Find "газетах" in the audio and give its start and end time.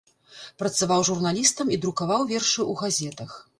2.83-3.31